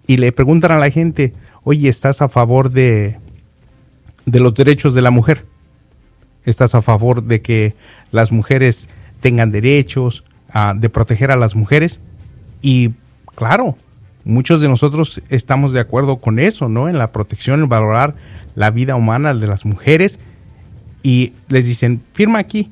y 0.07 0.17
le 0.17 0.33
preguntan 0.33 0.73
a 0.73 0.79
la 0.79 0.91
gente, 0.91 1.33
oye, 1.65 1.89
¿estás 1.89 2.23
a 2.23 2.29
favor 2.29 2.71
de, 2.71 3.19
de 4.27 4.41
los 4.41 4.55
derechos 4.55 4.95
de 4.95 5.03
la 5.03 5.11
mujer? 5.11 5.45
¿Estás 6.45 6.75
a 6.75 6.83
favor 6.83 7.25
de 7.25 7.41
que 7.41 7.75
las 8.11 8.33
mujeres 8.33 8.89
tengan 9.21 9.53
derechos, 9.53 10.25
ah, 10.51 10.75
de 10.77 10.89
proteger 10.89 11.31
a 11.31 11.37
las 11.37 11.55
mujeres? 11.55 12.01
Y 12.63 12.93
claro, 13.35 13.77
muchos 14.25 14.61
de 14.61 14.69
nosotros 14.69 15.21
estamos 15.29 15.73
de 15.73 15.81
acuerdo 15.81 16.17
con 16.17 16.39
eso, 16.39 16.69
¿no? 16.69 16.89
En 16.89 16.97
la 16.97 17.13
protección, 17.13 17.61
en 17.61 17.69
valorar 17.69 18.15
la 18.55 18.71
vida 18.71 18.97
humana 18.97 19.35
de 19.35 19.47
las 19.47 19.67
mujeres. 19.67 20.19
Y 21.03 21.33
les 21.49 21.67
dicen, 21.67 22.01
firma 22.15 22.39
aquí. 22.39 22.71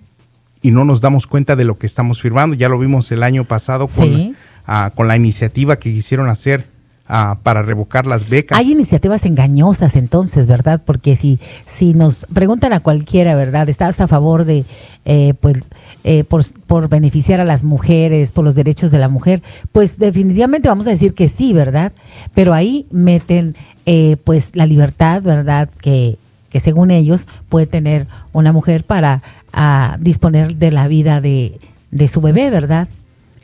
Y 0.62 0.70
no 0.70 0.84
nos 0.84 1.00
damos 1.00 1.26
cuenta 1.26 1.56
de 1.56 1.64
lo 1.64 1.78
que 1.78 1.86
estamos 1.86 2.22
firmando. 2.22 2.54
Ya 2.54 2.68
lo 2.68 2.78
vimos 2.78 3.10
el 3.12 3.22
año 3.22 3.44
pasado 3.44 3.88
con, 3.88 4.36
con 4.94 5.08
la 5.08 5.16
iniciativa 5.16 5.76
que 5.76 5.92
quisieron 5.92 6.28
hacer 6.28 6.66
para 7.42 7.62
revocar 7.62 8.06
las 8.06 8.28
becas. 8.28 8.58
Hay 8.58 8.70
iniciativas 8.70 9.26
engañosas 9.26 9.96
entonces, 9.96 10.46
¿verdad? 10.46 10.80
Porque 10.84 11.16
si, 11.16 11.40
si 11.66 11.92
nos 11.92 12.26
preguntan 12.32 12.72
a 12.72 12.80
cualquiera, 12.80 13.34
¿verdad? 13.34 13.68
¿Estás 13.68 14.00
a 14.00 14.06
favor 14.06 14.44
de, 14.44 14.64
eh, 15.04 15.34
pues, 15.40 15.70
eh, 16.04 16.22
por, 16.24 16.88
beneficiar 16.88 17.40
a 17.40 17.44
las 17.44 17.64
mujeres, 17.64 18.30
por 18.30 18.44
los 18.44 18.54
derechos 18.54 18.92
de 18.92 18.98
la 18.98 19.08
mujer? 19.08 19.42
Pues 19.72 19.98
definitivamente 19.98 20.68
vamos 20.68 20.86
a 20.86 20.90
decir 20.90 21.14
que 21.14 21.28
sí, 21.28 21.52
¿verdad? 21.52 21.92
Pero 22.32 22.54
ahí 22.54 22.86
meten, 22.90 23.56
eh, 23.86 24.16
pues, 24.22 24.50
la 24.54 24.66
libertad, 24.66 25.20
¿verdad? 25.22 25.68
Que, 25.80 26.16
que 26.50 26.60
según 26.60 26.92
ellos 26.92 27.26
puede 27.48 27.66
tener 27.66 28.06
una 28.32 28.52
mujer 28.52 28.84
para 28.84 29.22
a, 29.52 29.96
disponer 29.98 30.56
de 30.56 30.70
la 30.70 30.86
vida 30.86 31.20
de, 31.20 31.58
de 31.90 32.06
su 32.06 32.20
bebé, 32.20 32.50
¿verdad? 32.50 32.86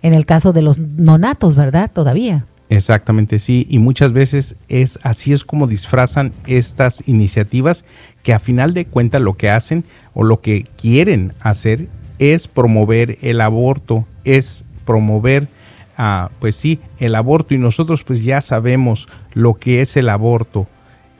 En 0.03 0.15
el 0.15 0.25
caso 0.25 0.53
de 0.53 0.63
los 0.63 0.79
nonatos, 0.79 1.57
¿verdad? 1.57 1.91
Todavía. 1.93 2.45
Exactamente, 2.69 3.39
sí, 3.39 3.67
y 3.71 3.79
muchas 3.79 4.13
veces 4.13 4.57
es 4.69 4.99
así 5.05 5.33
es 5.33 5.45
como 5.45 5.69
disfrazan 5.69 6.33
estas 6.47 7.07
iniciativas 7.07 7.85
que 8.25 8.33
a 8.33 8.41
final 8.41 8.75
de 8.75 8.87
cuentas 8.87 9.23
lo 9.23 9.35
que 9.35 9.51
hacen 9.51 9.85
o 10.15 10.25
lo 10.25 10.41
que 10.41 10.67
quieren 10.77 11.33
hacer 11.41 11.87
es 12.19 12.49
promover 12.49 13.19
el 13.23 13.41
aborto, 13.41 14.05
es 14.25 14.65
promover, 14.85 15.47
ah, 15.97 16.31
pues 16.41 16.57
sí, 16.57 16.81
el 16.99 17.15
aborto 17.15 17.55
y 17.55 17.59
nosotros 17.59 18.03
pues 18.03 18.25
ya 18.25 18.41
sabemos 18.41 19.07
lo 19.33 19.55
que 19.55 19.81
es 19.81 19.97
el 19.97 20.09
aborto. 20.09 20.67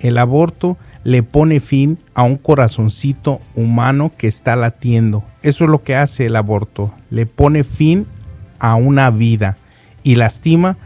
El 0.01 0.19
aborto 0.19 0.77
le 1.05 1.23
pone 1.23 1.61
fin 1.61 1.99
a 2.15 2.25
un 2.25 2.37
corazoncito 2.37 3.41
humano 3.55 4.11
que 4.19 4.27
está 4.27 4.57
latiendo. 4.57 5.23
Eso 5.43 5.65
es 5.65 5.71
lo 5.71 5.85
que 5.85 5.95
hace 5.95 6.27
el 6.27 6.35
aborto, 6.35 6.93
le 7.11 7.27
pone 7.27 7.63
fin 7.63 8.07
a 8.59 8.75
una 8.75 9.11
vida 9.11 9.59
y 10.03 10.17
lastima 10.17 10.77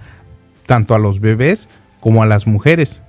tanto 0.70 0.94
a 0.94 1.00
los 1.00 1.18
bebés 1.18 1.68
como 1.98 2.22
a 2.22 2.26
las 2.26 2.46
mujeres, 2.46 3.02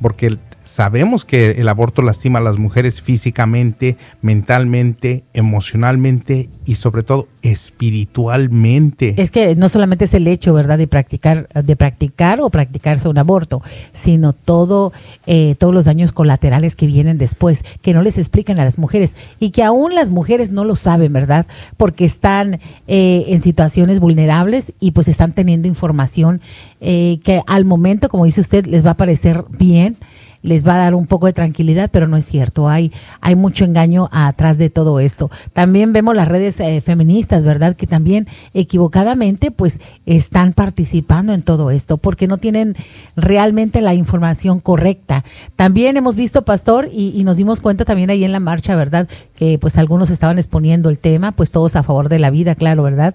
porque 0.00 0.38
sabemos 0.64 1.24
que 1.24 1.52
el 1.52 1.68
aborto 1.68 2.02
lastima 2.02 2.38
a 2.38 2.42
las 2.42 2.58
mujeres 2.58 3.02
físicamente, 3.02 3.96
mentalmente, 4.22 5.22
emocionalmente 5.34 6.48
y 6.64 6.76
sobre 6.76 7.02
todo 7.02 7.28
espiritualmente. 7.42 9.14
Es 9.18 9.30
que 9.30 9.54
no 9.54 9.68
solamente 9.68 10.06
es 10.06 10.14
el 10.14 10.26
hecho, 10.26 10.54
¿verdad?, 10.54 10.78
de 10.78 10.86
practicar, 10.86 11.48
de 11.48 11.76
practicar 11.76 12.40
o 12.40 12.48
practicarse 12.48 13.08
un 13.08 13.18
aborto, 13.18 13.62
sino 13.92 14.32
todo, 14.32 14.92
eh, 15.26 15.54
todos 15.58 15.74
los 15.74 15.84
daños 15.84 16.12
colaterales 16.12 16.74
que 16.74 16.86
vienen 16.86 17.18
después, 17.18 17.62
que 17.82 17.92
no 17.92 18.02
les 18.02 18.18
explican 18.18 18.58
a 18.58 18.64
las 18.64 18.78
mujeres 18.78 19.14
y 19.38 19.50
que 19.50 19.62
aún 19.62 19.94
las 19.94 20.08
mujeres 20.08 20.50
no 20.50 20.64
lo 20.64 20.74
saben, 20.76 21.12
¿verdad? 21.12 21.46
Porque 21.76 22.06
están 22.06 22.58
eh, 22.88 23.24
en 23.28 23.42
situaciones 23.42 24.00
vulnerables 24.00 24.72
y 24.80 24.92
pues 24.92 25.08
están 25.08 25.32
teniendo 25.32 25.68
información 25.68 26.40
eh, 26.80 27.18
que 27.22 27.42
al 27.46 27.66
momento, 27.66 28.08
como 28.08 28.24
dice 28.24 28.40
usted, 28.40 28.64
les 28.66 28.84
va 28.84 28.92
a 28.92 28.96
parecer 28.96 29.44
bien 29.50 29.98
les 30.44 30.68
va 30.68 30.74
a 30.74 30.78
dar 30.78 30.94
un 30.94 31.06
poco 31.06 31.26
de 31.26 31.32
tranquilidad, 31.32 31.88
pero 31.90 32.06
no 32.06 32.18
es 32.18 32.26
cierto. 32.26 32.68
Hay, 32.68 32.92
hay 33.22 33.34
mucho 33.34 33.64
engaño 33.64 34.10
atrás 34.12 34.58
de 34.58 34.68
todo 34.68 35.00
esto. 35.00 35.30
También 35.54 35.94
vemos 35.94 36.14
las 36.14 36.28
redes 36.28 36.60
eh, 36.60 36.82
feministas, 36.82 37.46
¿verdad? 37.46 37.74
Que 37.74 37.86
también 37.86 38.28
equivocadamente 38.52 39.50
pues 39.50 39.80
están 40.04 40.52
participando 40.52 41.32
en 41.32 41.42
todo 41.42 41.70
esto 41.70 41.96
porque 41.96 42.28
no 42.28 42.36
tienen 42.36 42.76
realmente 43.16 43.80
la 43.80 43.94
información 43.94 44.60
correcta. 44.60 45.24
También 45.56 45.96
hemos 45.96 46.14
visto, 46.14 46.42
Pastor, 46.42 46.90
y, 46.92 47.24
nos 47.24 47.38
dimos 47.38 47.62
cuenta 47.62 47.86
también 47.86 48.10
ahí 48.10 48.22
en 48.22 48.32
la 48.32 48.40
marcha, 48.40 48.76
¿verdad? 48.76 49.08
Que 49.36 49.58
pues 49.58 49.78
algunos 49.78 50.10
estaban 50.10 50.36
exponiendo 50.36 50.90
el 50.90 50.98
tema, 50.98 51.32
pues 51.32 51.52
todos 51.52 51.74
a 51.74 51.82
favor 51.82 52.10
de 52.10 52.18
la 52.18 52.28
vida, 52.28 52.54
claro, 52.54 52.82
¿verdad? 52.82 53.14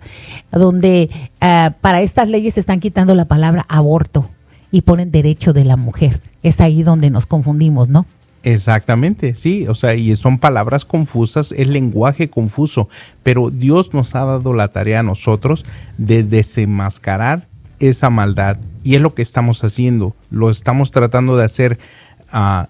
Donde 0.52 1.12
eh, 1.42 1.72
para 1.80 2.02
estas 2.02 2.28
leyes 2.28 2.56
se 2.56 2.60
están 2.60 2.80
quitando 2.80 3.14
la 3.14 3.26
palabra 3.26 3.68
aborto 3.70 4.26
y 4.72 4.82
ponen 4.82 5.12
derecho 5.12 5.54
de 5.54 5.66
la 5.66 5.76
mujer. 5.76 6.22
Es 6.44 6.62
ahí 6.62 6.84
donde 6.84 7.10
nos 7.10 7.26
confundimos, 7.26 7.90
¿no? 7.90 8.06
Exactamente, 8.44 9.36
sí, 9.36 9.68
o 9.68 9.76
sea, 9.76 9.96
y 9.96 10.16
son 10.16 10.40
palabras 10.40 10.86
confusas, 10.86 11.52
es 11.52 11.68
lenguaje 11.68 12.30
confuso, 12.30 12.88
pero 13.22 13.50
Dios 13.50 13.94
nos 13.94 14.16
ha 14.16 14.24
dado 14.24 14.54
la 14.54 14.70
tarea 14.70 15.02
a 15.02 15.04
nosotros 15.04 15.66
de 15.98 16.24
desenmascarar 16.24 17.46
esa 17.80 18.10
maldad 18.10 18.58
y 18.84 18.96
es 18.96 19.02
lo 19.02 19.14
que 19.14 19.22
estamos 19.22 19.64
haciendo, 19.64 20.16
lo 20.32 20.50
estamos 20.50 20.92
tratando 20.92 21.36
de 21.36 21.46
hacer 21.46 21.80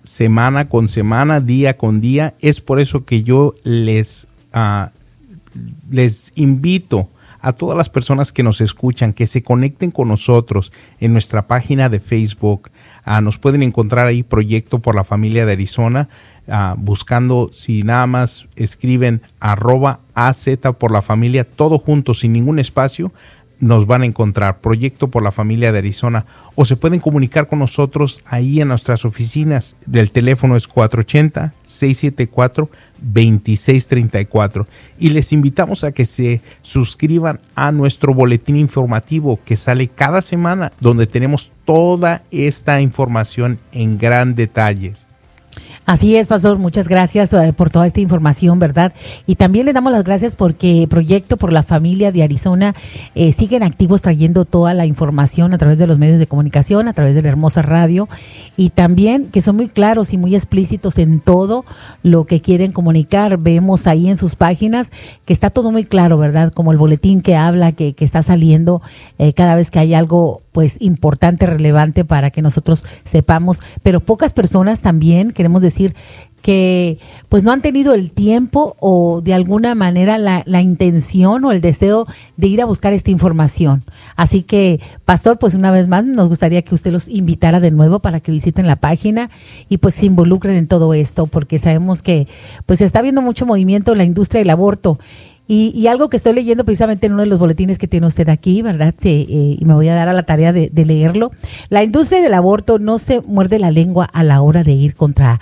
semana 0.03 0.70
con 0.70 0.88
semana, 0.88 1.39
día 1.39 1.77
con 1.77 2.01
día. 2.01 2.34
Es 2.41 2.62
por 2.62 2.79
eso 2.79 3.06
que 3.06 3.24
yo 3.24 3.56
les, 3.63 4.27
les 5.89 6.32
invito 6.36 7.10
a 7.41 7.53
todas 7.53 7.77
las 7.77 7.89
personas 7.89 8.31
que 8.31 8.43
nos 8.43 8.62
escuchan 8.62 9.13
que 9.13 9.27
se 9.27 9.43
conecten 9.43 9.91
con 9.91 10.08
nosotros 10.08 10.72
en 11.00 11.13
nuestra 11.13 11.48
página 11.48 11.89
de 11.89 12.00
Facebook. 12.00 12.69
nos 13.22 13.38
pueden 13.38 13.63
encontrar 13.63 14.05
ahí 14.05 14.24
Proyecto 14.24 14.79
por 14.79 14.96
la 14.96 15.03
Familia 15.03 15.46
de 15.46 15.53
Arizona. 15.53 16.10
buscando 16.77 17.51
si 17.53 17.84
nada 17.84 18.08
más 18.08 18.48
escriben 18.55 19.22
arroba 19.39 20.00
AZ 20.15 20.48
por 20.77 20.91
la 20.91 21.01
familia, 21.01 21.43
todo 21.43 21.77
junto, 21.79 22.13
sin 22.13 22.34
ningún 22.34 22.60
espacio, 22.60 23.12
nos 23.60 23.86
van 23.86 24.03
a 24.03 24.05
encontrar, 24.05 24.60
Proyecto 24.62 25.10
por 25.10 25.22
la 25.24 25.31
Familia 25.31 25.72
de 25.72 25.79
Arizona, 25.79 26.25
o 26.55 26.65
se 26.65 26.75
pueden 26.75 27.00
comunicar 27.00 27.48
con 27.48 27.60
nosotros 27.60 28.22
ahí 28.25 28.62
en 28.62 28.69
nuestras 28.69 29.05
oficinas. 29.05 29.75
El 29.91 30.12
teléfono 30.12 30.55
es 30.55 30.67
480-674-2634. 33.13 34.65
Y 34.98 35.10
les 35.10 35.34
invitamos 35.34 35.84
a 35.84 35.91
que 35.91 36.06
se 36.06 36.41
suscriban 36.62 37.39
a 37.56 37.72
nuestro 37.72 38.13
boletín 38.13 38.56
informativo 38.56 39.39
que 39.46 39.56
sale 39.56 39.88
cada 39.88 40.22
semana, 40.22 40.72
donde 40.79 41.08
tenemos 41.08 41.51
toda 41.65 42.24
esta 42.32 42.82
información 42.82 43.60
en 43.72 43.98
gran 43.98 44.36
detalle. 44.36 44.94
Así 45.89 46.15
es, 46.15 46.27
Pastor, 46.27 46.60
muchas 46.60 46.88
gracias 46.88 47.34
eh, 47.34 47.51
por 47.51 47.72
toda 47.72 47.88
esta 47.88 48.00
información, 48.00 48.60
¿verdad? 48.60 48.93
Y 49.25 49.38
también 49.38 49.65
le 49.65 49.74
damos 49.74 49.91
las 49.91 50.03
gracias 50.03 50.36
porque 50.36 50.86
Proyecto 50.88 51.36
por 51.36 51.51
la 51.51 51.63
Familia 51.63 52.12
de 52.12 52.22
Arizona 52.22 52.75
eh, 53.15 53.31
siguen 53.31 53.63
activos 53.63 54.03
trayendo 54.03 54.46
toda 54.46 54.75
la 54.75 54.86
información 54.86 55.51
a 55.51 55.58
través 55.58 55.79
de 55.79 55.88
los 55.88 55.98
medios 55.98 56.19
de 56.19 56.27
comunicación, 56.27 56.88
a 56.88 56.93
través 56.93 57.15
de 57.15 57.24
la 57.24 57.29
hermosa 57.29 57.63
radio, 57.63 58.08
y 58.55 58.69
también 58.69 59.29
que 59.31 59.41
son 59.41 59.55
muy 59.55 59.67
claros 59.67 60.13
y 60.13 60.19
muy 60.19 60.36
explícitos 60.36 61.00
en 61.00 61.22
todo 61.22 61.65
lo 62.03 62.25
que 62.25 62.39
quieren 62.39 62.72
comunicar. 62.72 63.39
Vemos 63.39 63.88
ahí 63.88 64.10
en 64.10 64.15
sus 64.15 64.36
páginas 64.36 64.91
que 65.25 65.34
está 65.34 65.50
todo 65.50 65.72
muy 65.72 65.86
claro, 65.86 66.19
¿verdad? 66.19 66.53
Como 66.53 66.72
el 66.72 66.77
boletín 66.77 67.24
que 67.24 67.36
habla, 67.36 67.72
que, 67.72 67.93
que 67.93 68.05
está 68.05 68.22
saliendo 68.22 68.84
eh, 69.17 69.34
cada 69.34 69.55
vez 69.55 69.72
que 69.72 69.79
hay 69.79 69.96
algo 69.96 70.43
pues 70.51 70.77
importante, 70.79 71.46
relevante 71.46 72.06
para 72.06 72.32
que 72.32 72.41
nosotros 72.41 72.86
sepamos, 73.03 73.60
pero 73.84 74.00
pocas 74.00 74.34
personas 74.34 74.82
también, 74.82 75.32
queremos 75.32 75.62
decir, 75.62 75.96
que 76.41 77.00
pues 77.27 77.44
no 77.44 77.51
han 77.51 77.62
tenido 77.62 77.94
el 77.94 78.12
tiempo 78.12 78.75
o 78.79 79.22
de 79.22 79.34
alguna 79.34 79.75
manera 79.75 80.18
la, 80.18 80.44
la, 80.46 80.62
intención 80.62 81.44
o 81.46 81.51
el 81.51 81.62
deseo 81.62 82.08
de 82.38 82.48
ir 82.48 82.62
a 82.62 82.65
buscar 82.65 82.94
esta 82.94 83.12
información. 83.12 83.84
Así 84.15 84.41
que, 84.41 84.79
pastor, 85.06 85.38
pues 85.38 85.53
una 85.53 85.72
vez 85.72 85.88
más 85.88 86.06
nos 86.06 86.29
gustaría 86.29 86.62
que 86.62 86.75
usted 86.75 86.91
los 86.91 87.08
invitara 87.08 87.60
de 87.60 87.72
nuevo 87.72 88.00
para 88.00 88.20
que 88.20 88.32
visiten 88.32 88.68
la 88.68 88.77
página 88.77 89.29
y 89.68 89.77
pues 89.77 89.96
se 89.96 90.06
involucren 90.06 90.56
en 90.56 90.68
todo 90.68 90.94
esto, 90.94 91.27
porque 91.27 91.60
sabemos 91.60 92.01
que 92.01 92.27
pues 92.65 92.82
está 92.82 93.00
habiendo 93.00 93.22
mucho 93.22 93.46
movimiento 93.46 93.91
en 93.91 93.98
la 94.00 94.06
industria 94.06 94.39
del 94.39 94.50
aborto 94.50 94.98
y, 95.51 95.88
algo 95.88 96.10
que 96.10 96.18
estoy 96.18 96.34
leyendo 96.34 96.63
precisamente 96.63 97.08
en 97.08 97.13
uno 97.13 97.24
de 97.24 97.27
los 97.27 97.39
boletines 97.39 97.79
que 97.79 97.88
tiene 97.88 98.06
usted 98.06 98.29
aquí, 98.29 98.62
¿verdad? 98.62 98.94
Sí, 98.96 99.25
eh, 99.27 99.58
y 99.60 99.65
me 99.65 99.74
voy 99.74 99.88
a 99.88 99.96
dar 99.96 100.08
a 100.08 100.13
la 100.13 100.22
tarea 100.22 100.53
de, 100.53 100.70
leerlo. 100.86 101.32
La 101.70 101.84
industria 101.84 102.22
del 102.22 102.36
aborto 102.36 102.77
no 102.77 103.00
se 103.00 103.22
muerde 103.22 103.58
la 103.58 103.72
lengua 103.72 104.06
a 104.06 104.24
la 104.24 104.41
hora 104.41 104.63
de 104.63 104.74
ir 104.74 104.96
contra, 104.96 105.39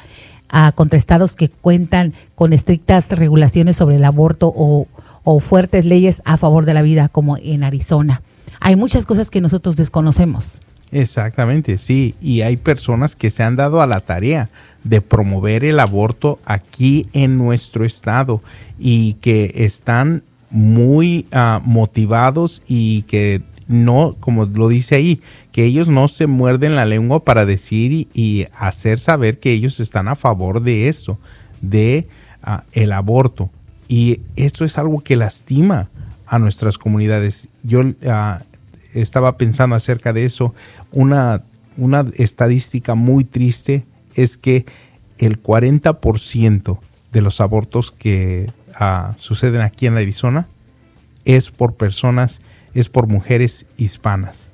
contra 0.76 0.98
estados 0.98 1.36
que 1.36 1.50
cuentan 1.50 2.14
con 2.36 2.54
estrictas 2.54 3.10
regulaciones 3.12 3.76
sobre 3.76 3.98
el 3.98 4.06
aborto 4.06 4.54
o 4.56 5.40
fuertes 5.42 5.84
leyes 5.84 6.22
a 6.24 6.38
favor 6.38 6.66
de 6.66 6.74
la 6.74 6.84
vida, 6.84 7.10
como 7.10 7.36
en 7.36 7.66
Arizona. 7.66 8.22
Hay 8.62 8.78
muchas 8.78 9.06
cosas 9.06 9.30
que 9.30 9.42
nosotros 9.42 9.76
desconocemos. 9.76 10.58
Exactamente, 10.91 11.77
sí, 11.77 12.15
y 12.22 12.41
hay 12.41 12.55
personas 12.55 13.16
que 13.16 13.29
se 13.29 13.44
han 13.44 13.57
dado 13.57 13.81
a 13.81 13.88
la 13.88 14.00
tarea 14.00 14.50
de 14.83 15.01
promover 15.01 15.66
el 15.66 15.79
aborto 15.79 16.40
aquí 16.46 17.07
en 17.12 17.38
nuestro 17.38 17.83
estado 17.83 18.42
y 18.79 19.14
que 19.16 19.51
están 19.55 20.24
muy 20.50 21.25
ah, 21.33 21.62
motivados 21.66 22.62
y 22.68 23.01
que 23.03 23.42
no, 23.68 24.16
como 24.22 24.46
lo 24.46 24.70
dice 24.70 24.96
ahí, 24.96 25.22
que 25.51 25.66
ellos 25.66 25.90
no 25.90 26.07
se 26.07 26.27
muerden 26.27 26.75
la 26.75 26.85
lengua 26.85 27.24
para 27.24 27.46
decir 27.46 28.07
y, 28.14 28.46
hacer 28.57 29.00
saber 29.00 29.40
que 29.40 29.51
ellos 29.51 29.79
están 29.79 30.07
a 30.07 30.16
favor 30.16 30.62
de 30.62 30.88
eso, 30.88 31.18
de 31.62 32.07
ah, 32.44 32.64
el 32.72 32.94
aborto. 32.94 33.50
Y 33.90 34.22
esto 34.35 34.64
es 34.64 34.77
algo 34.77 35.01
que 35.01 35.16
lastima 35.18 35.90
a 36.25 36.40
nuestras 36.40 36.77
comunidades. 36.77 37.50
Yo 37.64 37.81
ah, 38.07 38.42
estaba 38.94 39.38
pensando 39.38 39.75
acerca 39.75 40.14
de 40.14 40.25
eso. 40.25 40.53
Una, 40.98 41.44
una 41.77 42.07
estadística 42.16 42.96
muy 42.96 43.24
triste 43.24 43.83
es 44.16 44.36
que 44.36 44.66
el 45.20 45.40
40% 45.40 46.79
de 47.12 47.22
los 47.22 47.40
abortos 47.40 47.92
que 47.92 48.51
ah, 48.74 49.14
suceden 49.20 49.62
aquí 49.62 49.86
en 49.86 49.96
Arizona 49.96 50.48
es 51.24 51.51
por 51.51 51.75
personas, 51.75 52.42
es 52.74 52.90
por 52.90 53.05
mujeres 53.05 53.68
hispanas. 53.77 54.48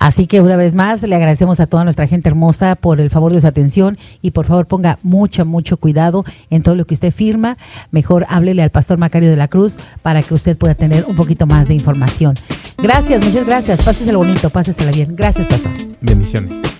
Así 0.00 0.26
que 0.26 0.40
una 0.40 0.56
vez 0.56 0.72
más 0.72 1.02
le 1.02 1.14
agradecemos 1.14 1.60
a 1.60 1.66
toda 1.66 1.84
nuestra 1.84 2.06
gente 2.06 2.30
hermosa 2.30 2.74
por 2.74 3.02
el 3.02 3.10
favor 3.10 3.34
de 3.34 3.40
su 3.42 3.46
atención 3.46 3.98
y 4.22 4.30
por 4.30 4.46
favor 4.46 4.66
ponga 4.66 4.98
mucho, 5.02 5.44
mucho 5.44 5.76
cuidado 5.76 6.24
en 6.48 6.62
todo 6.62 6.74
lo 6.74 6.86
que 6.86 6.94
usted 6.94 7.10
firma. 7.10 7.58
Mejor 7.90 8.24
háblele 8.30 8.62
al 8.62 8.70
pastor 8.70 8.96
Macario 8.96 9.28
de 9.28 9.36
la 9.36 9.48
Cruz 9.48 9.76
para 10.02 10.22
que 10.22 10.32
usted 10.32 10.56
pueda 10.56 10.74
tener 10.74 11.04
un 11.04 11.16
poquito 11.16 11.46
más 11.46 11.68
de 11.68 11.74
información. 11.74 12.34
Gracias, 12.78 13.22
muchas 13.22 13.44
gracias. 13.44 13.82
Páseselo 13.82 14.20
bonito, 14.20 14.48
pásesela 14.48 14.90
bien. 14.90 15.14
Gracias, 15.14 15.46
pastor. 15.46 15.72
Bendiciones. 16.00 16.79